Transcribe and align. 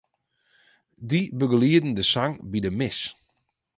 Dy 1.09 1.21
begelieden 1.39 1.93
de 1.97 2.05
sang 2.13 2.33
by 2.49 2.59
de 2.65 2.71
mis. 2.79 2.99